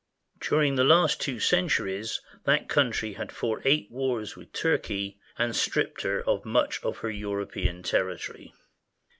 During 0.39 0.77
the 0.77 0.83
last 0.83 1.21
two 1.21 1.39
centuries 1.39 2.21
that 2.45 2.67
country 2.67 3.13
has 3.13 3.27
fought 3.29 3.61
eight 3.65 3.91
wars 3.91 4.35
with 4.35 4.51
Turkey 4.51 5.19
and 5.37 5.55
stripped 5.55 6.01
her 6.01 6.23
of 6.27 6.43
much 6.43 6.83
of 6.83 6.97
her 7.05 7.11
European 7.11 7.83
territory. 7.83 8.51